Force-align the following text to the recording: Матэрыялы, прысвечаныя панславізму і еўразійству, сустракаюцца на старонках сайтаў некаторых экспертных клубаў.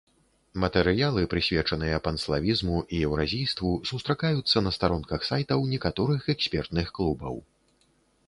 Матэрыялы, 0.61 1.21
прысвечаныя 1.33 1.97
панславізму 2.07 2.77
і 2.95 3.01
еўразійству, 3.09 3.69
сустракаюцца 3.89 4.57
на 4.67 4.71
старонках 4.79 5.27
сайтаў 5.29 5.59
некаторых 5.73 6.21
экспертных 6.35 6.87
клубаў. 7.01 7.35